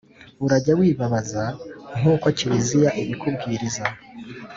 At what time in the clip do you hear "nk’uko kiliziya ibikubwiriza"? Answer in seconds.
1.99-3.83